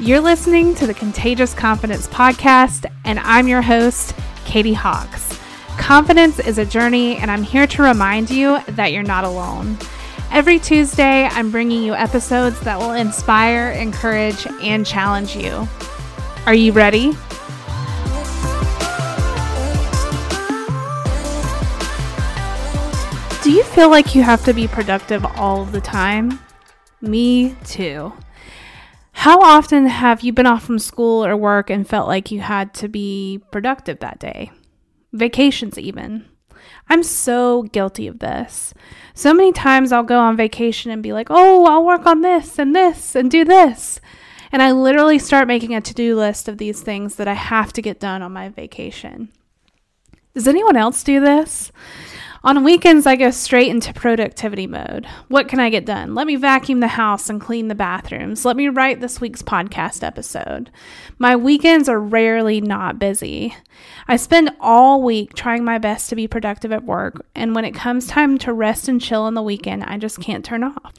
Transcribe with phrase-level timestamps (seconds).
[0.00, 4.14] You're listening to the Contagious Confidence Podcast, and I'm your host,
[4.46, 5.38] Katie Hawks.
[5.76, 9.76] Confidence is a journey, and I'm here to remind you that you're not alone.
[10.32, 15.68] Every Tuesday, I'm bringing you episodes that will inspire, encourage, and challenge you.
[16.46, 17.10] Are you ready?
[23.42, 26.40] Do you feel like you have to be productive all the time?
[27.02, 28.14] Me too.
[29.20, 32.72] How often have you been off from school or work and felt like you had
[32.76, 34.50] to be productive that day?
[35.12, 36.24] Vacations, even.
[36.88, 38.72] I'm so guilty of this.
[39.12, 42.58] So many times I'll go on vacation and be like, oh, I'll work on this
[42.58, 44.00] and this and do this.
[44.52, 47.74] And I literally start making a to do list of these things that I have
[47.74, 49.28] to get done on my vacation.
[50.32, 51.72] Does anyone else do this?
[52.42, 55.06] On weekends, I go straight into productivity mode.
[55.28, 56.14] What can I get done?
[56.14, 58.46] Let me vacuum the house and clean the bathrooms.
[58.46, 60.70] Let me write this week's podcast episode.
[61.18, 63.54] My weekends are rarely not busy.
[64.08, 67.74] I spend all week trying my best to be productive at work, and when it
[67.74, 70.94] comes time to rest and chill on the weekend, I just can't turn off.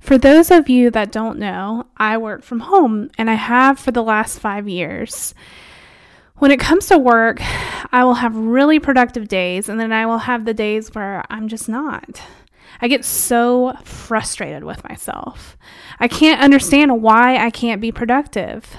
[0.00, 3.92] For those of you that don't know, I work from home, and I have for
[3.92, 5.34] the last five years.
[6.40, 7.38] When it comes to work,
[7.92, 11.48] I will have really productive days, and then I will have the days where I'm
[11.48, 12.22] just not.
[12.80, 15.58] I get so frustrated with myself.
[15.98, 18.74] I can't understand why I can't be productive.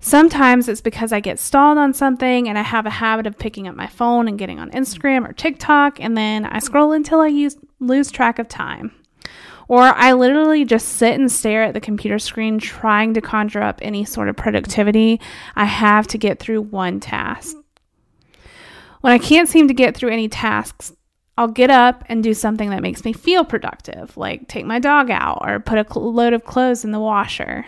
[0.00, 3.66] Sometimes it's because I get stalled on something and I have a habit of picking
[3.66, 7.28] up my phone and getting on Instagram or TikTok, and then I scroll until I
[7.28, 8.92] use, lose track of time.
[9.72, 13.78] Or I literally just sit and stare at the computer screen trying to conjure up
[13.80, 15.18] any sort of productivity
[15.56, 17.56] I have to get through one task.
[19.00, 20.92] When I can't seem to get through any tasks,
[21.38, 25.10] I'll get up and do something that makes me feel productive, like take my dog
[25.10, 27.64] out or put a load of clothes in the washer.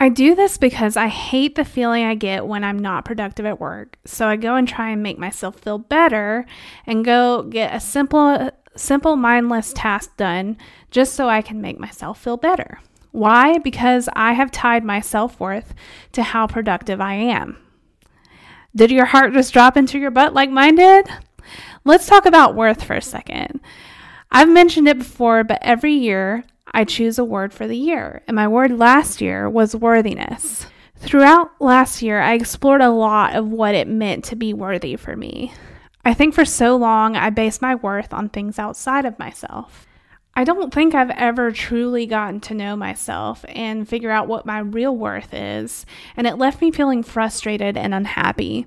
[0.00, 3.58] I do this because I hate the feeling I get when I'm not productive at
[3.58, 3.98] work.
[4.04, 6.46] So I go and try and make myself feel better
[6.86, 10.56] and go get a simple simple mindless task done
[10.90, 12.80] just so I can make myself feel better.
[13.10, 13.58] Why?
[13.58, 15.74] Because I have tied my self-worth
[16.12, 17.58] to how productive I am.
[18.76, 21.08] Did your heart just drop into your butt like mine did?
[21.84, 23.60] Let's talk about worth for a second.
[24.30, 28.34] I've mentioned it before, but every year I choose a word for the year, and
[28.34, 30.66] my word last year was worthiness.
[30.96, 35.16] Throughout last year, I explored a lot of what it meant to be worthy for
[35.16, 35.52] me.
[36.08, 39.86] I think for so long I based my worth on things outside of myself.
[40.34, 44.60] I don't think I've ever truly gotten to know myself and figure out what my
[44.60, 45.84] real worth is,
[46.16, 48.64] and it left me feeling frustrated and unhappy.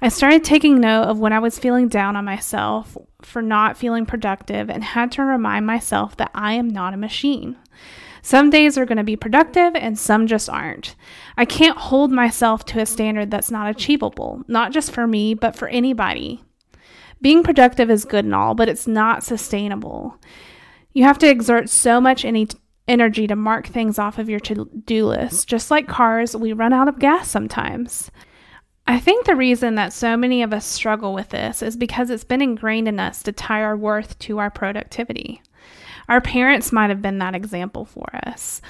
[0.00, 4.06] I started taking note of when I was feeling down on myself for not feeling
[4.06, 7.58] productive and had to remind myself that I am not a machine.
[8.22, 10.96] Some days are going to be productive and some just aren't.
[11.36, 15.54] I can't hold myself to a standard that's not achievable, not just for me, but
[15.54, 16.40] for anybody.
[17.22, 20.18] Being productive is good and all, but it's not sustainable.
[20.92, 22.48] You have to exert so much any
[22.88, 25.48] energy to mark things off of your to do list.
[25.48, 28.10] Just like cars, we run out of gas sometimes.
[28.86, 32.24] I think the reason that so many of us struggle with this is because it's
[32.24, 35.42] been ingrained in us to tie our worth to our productivity.
[36.08, 38.60] Our parents might have been that example for us.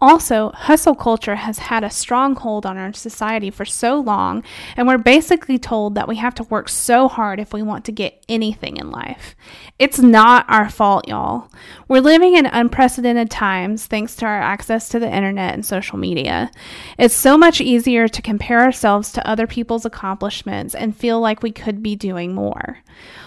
[0.00, 4.42] Also, hustle culture has had a strong hold on our society for so long,
[4.76, 7.92] and we're basically told that we have to work so hard if we want to
[7.92, 9.36] get anything in life.
[9.78, 11.48] It's not our fault, y'all.
[11.88, 16.50] We're living in unprecedented times thanks to our access to the internet and social media.
[16.98, 21.52] It's so much easier to compare ourselves to other people's accomplishments and feel like we
[21.52, 22.78] could be doing more.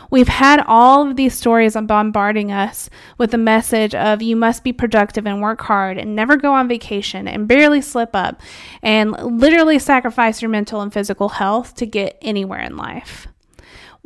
[0.09, 4.73] We've had all of these stories bombarding us with the message of you must be
[4.73, 8.41] productive and work hard and never go on vacation and barely slip up
[8.81, 13.27] and literally sacrifice your mental and physical health to get anywhere in life.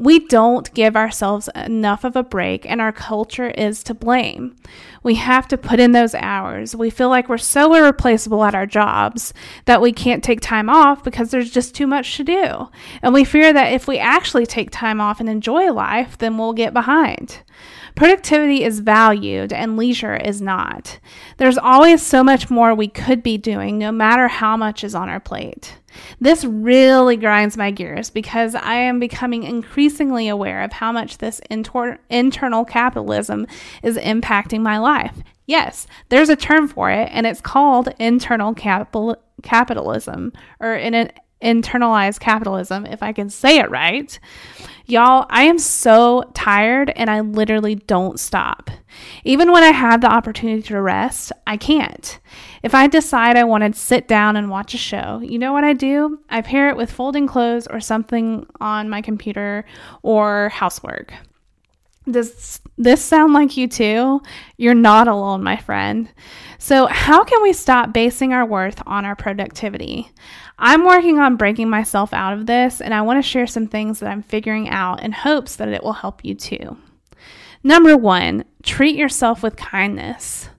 [0.01, 4.56] We don't give ourselves enough of a break, and our culture is to blame.
[5.03, 6.75] We have to put in those hours.
[6.75, 9.31] We feel like we're so irreplaceable at our jobs
[9.66, 12.67] that we can't take time off because there's just too much to do.
[13.03, 16.53] And we fear that if we actually take time off and enjoy life, then we'll
[16.53, 17.43] get behind.
[17.96, 20.99] Productivity is valued and leisure is not.
[21.38, 25.09] There's always so much more we could be doing, no matter how much is on
[25.09, 25.78] our plate.
[26.20, 31.41] This really grinds my gears because I am becoming increasingly aware of how much this
[31.49, 33.46] inter- internal capitalism
[33.84, 35.17] is impacting my life.
[35.46, 41.11] Yes, there's a term for it, and it's called internal capital- capitalism, or in an
[41.41, 44.20] internalized capitalism, if I can say it right.
[44.85, 48.70] Y'all, I am so tired and I literally don't stop.
[49.23, 52.20] Even when I have the opportunity to rest, I can't.
[52.61, 55.64] If I decide I want to sit down and watch a show, you know what
[55.64, 56.20] I do?
[56.29, 59.66] I pair it with folding clothes or something on my computer
[60.03, 61.14] or housework.
[62.09, 64.21] Does this sound like you too?
[64.57, 66.09] You're not alone, my friend.
[66.57, 70.11] So, how can we stop basing our worth on our productivity?
[70.57, 73.99] I'm working on breaking myself out of this, and I want to share some things
[73.99, 76.77] that I'm figuring out in hopes that it will help you too.
[77.63, 80.49] Number one, treat yourself with kindness.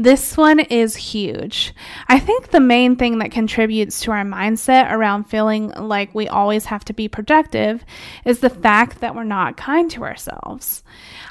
[0.00, 1.74] This one is huge.
[2.06, 6.66] I think the main thing that contributes to our mindset around feeling like we always
[6.66, 7.84] have to be productive
[8.24, 10.84] is the fact that we're not kind to ourselves.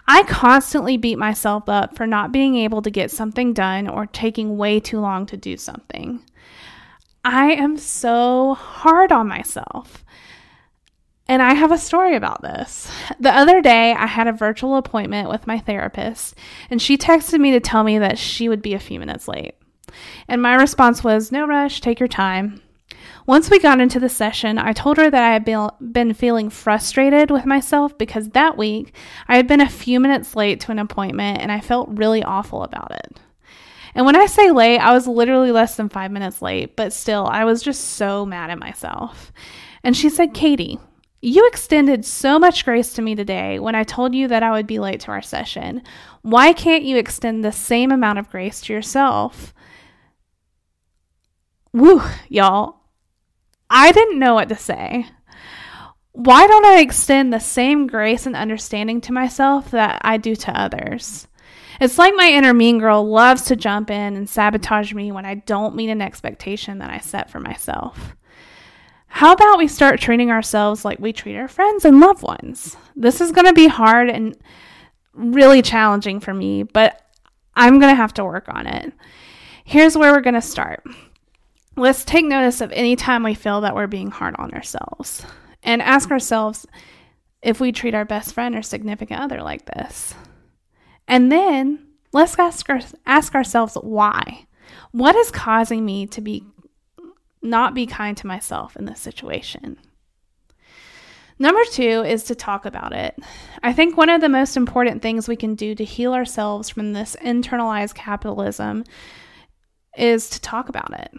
[0.06, 4.58] I constantly beat myself up for not being able to get something done or taking
[4.58, 6.22] way too long to do something.
[7.24, 10.04] I am so hard on myself.
[11.30, 12.90] And I have a story about this.
[13.20, 16.36] The other day, I had a virtual appointment with my therapist,
[16.70, 19.56] and she texted me to tell me that she would be a few minutes late.
[20.28, 22.62] And my response was, No rush, take your time.
[23.26, 27.30] Once we got into the session, I told her that I had been feeling frustrated
[27.30, 28.94] with myself because that week
[29.28, 32.64] I had been a few minutes late to an appointment and I felt really awful
[32.64, 33.20] about it.
[33.94, 37.28] And when I say late, I was literally less than five minutes late, but still,
[37.28, 39.34] I was just so mad at myself.
[39.84, 40.80] And she said, Katie,
[41.28, 44.66] you extended so much grace to me today when I told you that I would
[44.66, 45.82] be late to our session.
[46.22, 49.54] Why can't you extend the same amount of grace to yourself?
[51.74, 52.78] Woo, y'all.
[53.70, 55.06] I didn't know what to say.
[56.14, 60.58] Why don't I extend the same grace and understanding to myself that I do to
[60.58, 61.28] others?
[61.82, 65.36] It's like my inner mean girl loves to jump in and sabotage me when I
[65.36, 68.16] don't meet an expectation that I set for myself.
[69.18, 72.78] How about we start treating ourselves like we treat our friends and loved ones?
[72.96, 74.38] This is going to be hard and
[75.16, 77.02] really challenging for me, but
[77.56, 78.94] I'm going to have to work on it.
[79.66, 80.84] Here's where we're going to start.
[81.76, 85.26] Let's take notice of any time we feel that we're being hard on ourselves
[85.64, 86.68] and ask ourselves
[87.42, 90.14] if we treat our best friend or significant other like this.
[91.08, 94.46] And then let's ask, our, ask ourselves why.
[94.92, 96.44] What is causing me to be
[97.42, 99.78] not be kind to myself in this situation.
[101.40, 103.18] Number two is to talk about it.
[103.62, 106.94] I think one of the most important things we can do to heal ourselves from
[106.94, 108.84] this internalized capitalism
[109.96, 111.12] is to talk about it.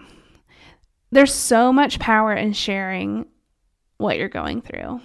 [1.10, 3.26] There's so much power in sharing
[3.98, 5.00] what you're going through.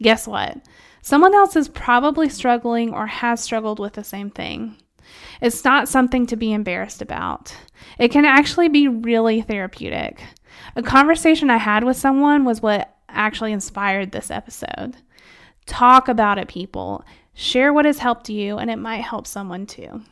[0.00, 0.56] Guess what?
[1.02, 4.76] Someone else is probably struggling or has struggled with the same thing.
[5.40, 7.54] It's not something to be embarrassed about.
[7.98, 10.22] It can actually be really therapeutic.
[10.76, 14.96] A conversation I had with someone was what actually inspired this episode.
[15.66, 17.04] Talk about it, people.
[17.34, 20.02] Share what has helped you, and it might help someone too.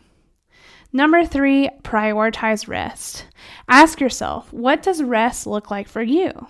[0.92, 3.26] Number three, prioritize rest.
[3.68, 6.46] Ask yourself, what does rest look like for you?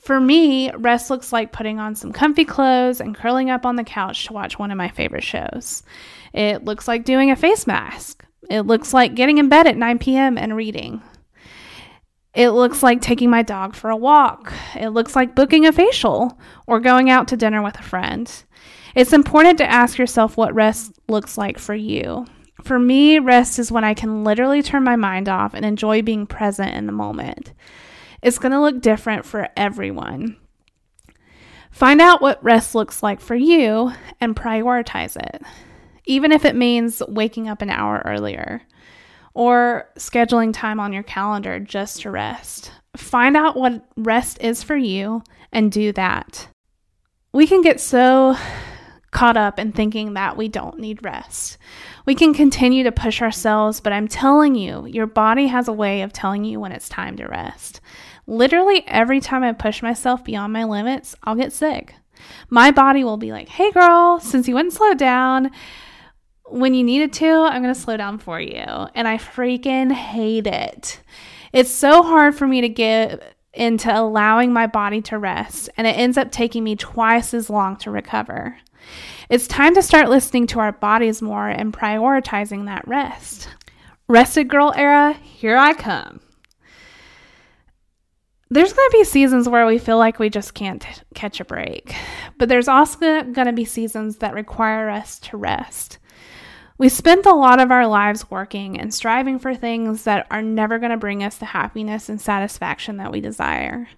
[0.00, 3.84] For me, rest looks like putting on some comfy clothes and curling up on the
[3.84, 5.82] couch to watch one of my favorite shows.
[6.32, 8.24] It looks like doing a face mask.
[8.48, 10.38] It looks like getting in bed at 9 p.m.
[10.38, 11.02] and reading.
[12.34, 14.52] It looks like taking my dog for a walk.
[14.74, 18.32] It looks like booking a facial or going out to dinner with a friend.
[18.94, 22.26] It's important to ask yourself what rest looks like for you.
[22.64, 26.26] For me, rest is when I can literally turn my mind off and enjoy being
[26.26, 27.52] present in the moment.
[28.22, 30.36] It's going to look different for everyone.
[31.70, 35.42] Find out what rest looks like for you and prioritize it,
[36.04, 38.62] even if it means waking up an hour earlier
[39.34, 42.72] or scheduling time on your calendar just to rest.
[42.96, 45.22] Find out what rest is for you
[45.52, 46.48] and do that.
[47.32, 48.36] We can get so
[49.12, 51.58] caught up in thinking that we don't need rest.
[52.06, 56.02] We can continue to push ourselves, but I'm telling you, your body has a way
[56.02, 57.80] of telling you when it's time to rest.
[58.26, 61.94] Literally every time I push myself beyond my limits, I'll get sick.
[62.48, 65.50] My body will be like, hey girl, since you wouldn't slow down
[66.50, 68.64] when you needed to, I'm going to slow down for you.
[68.94, 71.00] And I freaking hate it.
[71.52, 75.96] It's so hard for me to get into allowing my body to rest, and it
[75.96, 78.56] ends up taking me twice as long to recover.
[79.28, 83.48] It's time to start listening to our bodies more and prioritizing that rest.
[84.08, 86.20] Rested girl era, here I come
[88.50, 91.94] there's going to be seasons where we feel like we just can't catch a break,
[92.36, 95.98] but there's also going to be seasons that require us to rest.
[96.76, 100.78] We spend a lot of our lives working and striving for things that are never
[100.78, 103.88] going to bring us the happiness and satisfaction that we desire.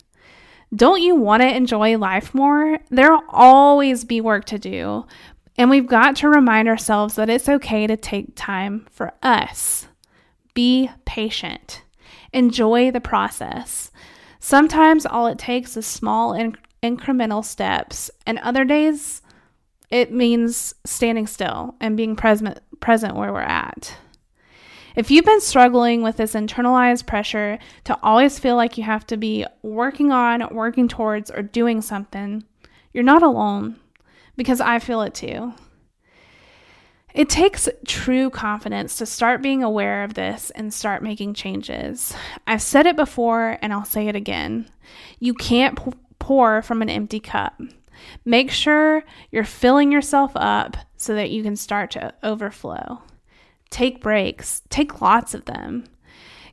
[0.74, 2.78] Don't you want to enjoy life more?
[2.90, 5.06] There'll always be work to do,
[5.56, 9.86] and we've got to remind ourselves that it's okay to take time for us.
[10.52, 11.82] Be patient.
[12.32, 13.90] Enjoy the process.
[14.44, 19.22] Sometimes all it takes is small inc- incremental steps, and other days
[19.88, 23.96] it means standing still and being present present where we're at.
[24.96, 29.16] If you've been struggling with this internalized pressure to always feel like you have to
[29.16, 32.42] be working on, working towards, or doing something,
[32.92, 33.76] you're not alone
[34.36, 35.54] because I feel it too.
[37.14, 42.14] It takes true confidence to start being aware of this and start making changes.
[42.46, 44.70] I've said it before and I'll say it again.
[45.18, 45.78] You can't
[46.18, 47.60] pour from an empty cup.
[48.24, 53.02] Make sure you're filling yourself up so that you can start to overflow.
[53.70, 55.84] Take breaks, take lots of them.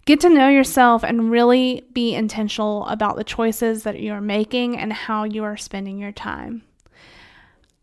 [0.05, 4.77] Get to know yourself and really be intentional about the choices that you are making
[4.77, 6.63] and how you are spending your time.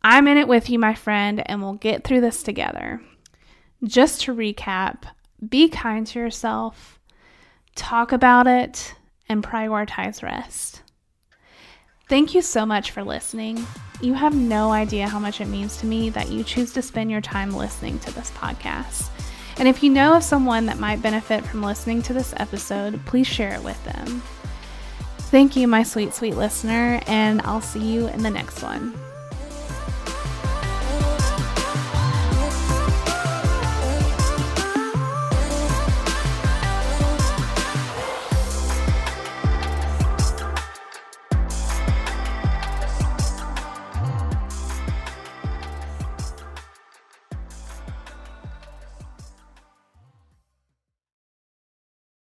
[0.08, 3.00] I'm in it with you, my friend, and we'll get through this together.
[3.82, 5.02] Just to recap,
[5.48, 7.00] be kind to yourself,
[7.74, 8.94] talk about it,
[9.28, 10.82] and prioritize rest.
[12.08, 13.66] Thank you so much for listening.
[14.00, 17.10] You have no idea how much it means to me that you choose to spend
[17.10, 19.08] your time listening to this podcast.
[19.58, 23.26] And if you know of someone that might benefit from listening to this episode, please
[23.26, 24.22] share it with them.
[25.32, 28.94] Thank you, my sweet, sweet listener, and I'll see you in the next one.